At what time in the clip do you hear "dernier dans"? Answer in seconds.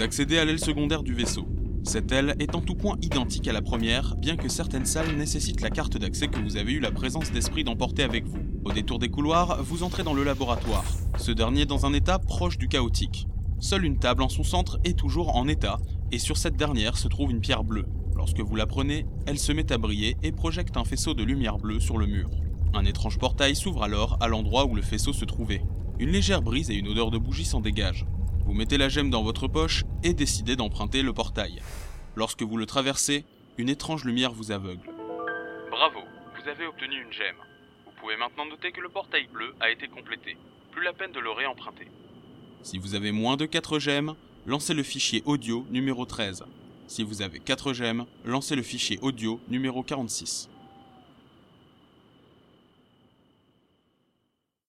11.32-11.84